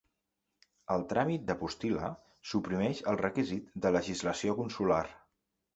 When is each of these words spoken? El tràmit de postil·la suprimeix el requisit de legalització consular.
El 0.95 1.05
tràmit 1.11 1.45
de 1.51 1.55
postil·la 1.61 2.11
suprimeix 2.53 3.05
el 3.13 3.21
requisit 3.23 3.73
de 3.85 3.95
legalització 3.97 4.63
consular. 4.65 5.03